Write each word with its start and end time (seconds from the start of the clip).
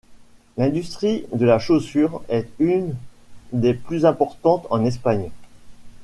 L'industrie 0.57 1.27
de 1.31 1.45
la 1.45 1.59
chaussure 1.59 2.23
est 2.27 2.49
une 2.57 2.95
des 3.53 3.75
plus 3.75 4.03
importantes 4.07 4.65
en 4.71 4.83
Espagne. 4.83 5.29